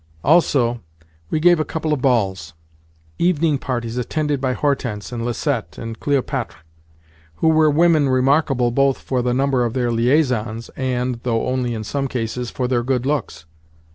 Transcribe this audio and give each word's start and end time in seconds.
Also, 0.23 0.81
we 1.29 1.39
gave 1.39 1.59
a 1.59 1.63
couple 1.63 1.93
of 1.93 2.01
balls—evening 2.01 3.59
parties 3.59 3.99
attended 3.99 4.41
by 4.41 4.53
Hortense 4.53 5.11
and 5.11 5.23
Lisette 5.23 5.77
and 5.77 5.99
Cléopatre, 5.99 6.55
who 7.35 7.49
were 7.49 7.69
women 7.69 8.09
remarkable 8.09 8.71
both 8.71 8.97
for 8.97 9.21
the 9.21 9.31
number 9.31 9.63
of 9.63 9.73
their 9.75 9.91
liaisons 9.91 10.69
and 10.69 11.19
(though 11.21 11.45
only 11.45 11.75
in 11.75 11.83
some 11.83 12.07
cases) 12.07 12.49
for 12.49 12.67
their 12.67 12.81
good 12.81 13.05
looks. 13.05 13.45